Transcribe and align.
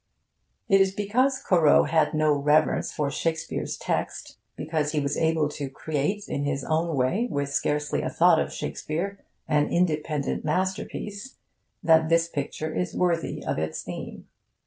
It 0.67 0.81
is 0.81 0.95
because 0.95 1.39
Corot 1.43 1.91
had 1.91 2.15
no 2.15 2.33
reverence 2.35 2.91
for 2.91 3.11
Shakespeare's 3.11 3.77
text 3.77 4.39
because 4.55 4.93
he 4.93 4.99
was 4.99 5.15
able 5.15 5.47
to 5.49 5.69
create 5.69 6.27
in 6.27 6.43
his 6.43 6.63
own 6.63 6.95
way, 6.97 7.27
with 7.29 7.53
scarcely 7.53 8.01
a 8.01 8.09
thought 8.09 8.39
of 8.39 8.51
Shakespeare, 8.51 9.23
an 9.47 9.67
independent 9.67 10.43
masterpiece 10.43 11.37
that 11.83 12.09
this 12.09 12.27
picture 12.27 12.73
is 12.73 12.95
worthy 12.95 13.45
of 13.45 13.59
its 13.59 13.83
theme. 13.83 14.25